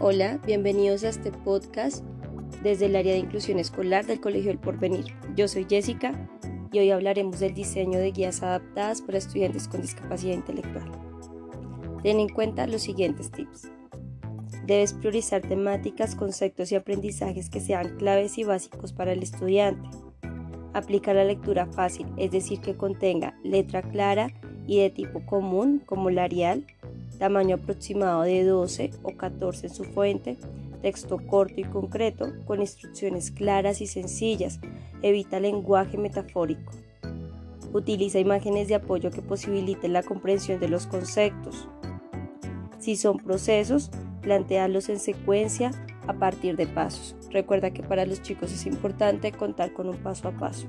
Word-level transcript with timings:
Hola, 0.00 0.40
bienvenidos 0.44 1.04
a 1.04 1.08
este 1.08 1.30
podcast 1.30 2.04
desde 2.64 2.86
el 2.86 2.96
área 2.96 3.12
de 3.12 3.20
inclusión 3.20 3.60
escolar 3.60 4.04
del 4.04 4.20
Colegio 4.20 4.48
del 4.48 4.58
Porvenir. 4.58 5.14
Yo 5.36 5.46
soy 5.46 5.66
Jessica 5.70 6.28
y 6.72 6.80
hoy 6.80 6.90
hablaremos 6.90 7.38
del 7.38 7.54
diseño 7.54 8.00
de 8.00 8.10
guías 8.10 8.42
adaptadas 8.42 9.02
para 9.02 9.18
estudiantes 9.18 9.68
con 9.68 9.82
discapacidad 9.82 10.34
intelectual. 10.34 10.90
Ten 12.02 12.18
en 12.18 12.28
cuenta 12.28 12.66
los 12.66 12.82
siguientes 12.82 13.30
tips. 13.30 13.70
Debes 14.66 14.94
priorizar 14.94 15.42
temáticas, 15.42 16.16
conceptos 16.16 16.72
y 16.72 16.74
aprendizajes 16.74 17.48
que 17.48 17.60
sean 17.60 17.96
claves 17.96 18.36
y 18.36 18.42
básicos 18.42 18.92
para 18.92 19.12
el 19.12 19.22
estudiante. 19.22 19.88
Aplica 20.72 21.14
la 21.14 21.24
lectura 21.24 21.66
fácil, 21.66 22.08
es 22.16 22.32
decir, 22.32 22.60
que 22.60 22.76
contenga 22.76 23.38
letra 23.44 23.80
clara 23.80 24.34
y 24.66 24.80
de 24.80 24.90
tipo 24.90 25.24
común 25.24 25.80
como 25.86 26.10
la 26.10 26.24
Arial, 26.24 26.66
tamaño 27.18 27.56
aproximado 27.56 28.22
de 28.22 28.44
12 28.44 28.90
o 29.02 29.16
14 29.16 29.66
en 29.66 29.74
su 29.74 29.84
fuente, 29.84 30.36
texto 30.82 31.18
corto 31.26 31.60
y 31.60 31.64
concreto, 31.64 32.32
con 32.46 32.60
instrucciones 32.60 33.30
claras 33.30 33.80
y 33.80 33.86
sencillas, 33.86 34.60
evita 35.02 35.40
lenguaje 35.40 35.96
metafórico. 35.96 36.72
Utiliza 37.72 38.18
imágenes 38.18 38.68
de 38.68 38.76
apoyo 38.76 39.10
que 39.10 39.22
posibiliten 39.22 39.92
la 39.92 40.02
comprensión 40.02 40.60
de 40.60 40.68
los 40.68 40.86
conceptos. 40.86 41.68
Si 42.78 42.96
son 42.96 43.18
procesos, 43.18 43.90
plantearlos 44.20 44.88
en 44.88 45.00
secuencia 45.00 45.70
a 46.06 46.14
partir 46.14 46.56
de 46.56 46.66
pasos. 46.66 47.16
Recuerda 47.30 47.70
que 47.70 47.82
para 47.82 48.06
los 48.06 48.22
chicos 48.22 48.52
es 48.52 48.66
importante 48.66 49.32
contar 49.32 49.72
con 49.72 49.88
un 49.88 49.96
paso 49.96 50.28
a 50.28 50.32
paso. 50.32 50.66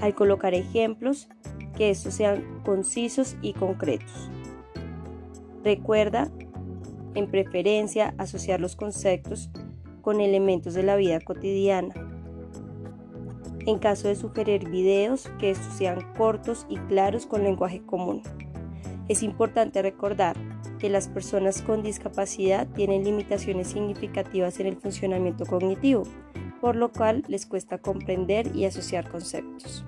Al 0.00 0.14
colocar 0.14 0.54
ejemplos, 0.54 1.28
que 1.76 1.90
estos 1.90 2.14
sean 2.14 2.62
concisos 2.64 3.36
y 3.42 3.52
concretos. 3.52 4.30
Recuerda, 5.66 6.30
en 7.16 7.28
preferencia, 7.28 8.14
asociar 8.18 8.60
los 8.60 8.76
conceptos 8.76 9.50
con 10.00 10.20
elementos 10.20 10.74
de 10.74 10.84
la 10.84 10.94
vida 10.94 11.18
cotidiana. 11.20 11.92
En 13.66 13.80
caso 13.80 14.06
de 14.06 14.14
sugerir 14.14 14.70
videos, 14.70 15.28
que 15.40 15.50
estos 15.50 15.72
sean 15.72 16.14
cortos 16.16 16.66
y 16.68 16.76
claros 16.76 17.26
con 17.26 17.42
lenguaje 17.42 17.82
común. 17.84 18.22
Es 19.08 19.24
importante 19.24 19.82
recordar 19.82 20.36
que 20.78 20.88
las 20.88 21.08
personas 21.08 21.62
con 21.62 21.82
discapacidad 21.82 22.68
tienen 22.68 23.02
limitaciones 23.02 23.66
significativas 23.66 24.60
en 24.60 24.68
el 24.68 24.76
funcionamiento 24.76 25.46
cognitivo, 25.46 26.04
por 26.60 26.76
lo 26.76 26.92
cual 26.92 27.24
les 27.26 27.44
cuesta 27.44 27.78
comprender 27.78 28.54
y 28.54 28.66
asociar 28.66 29.10
conceptos. 29.10 29.84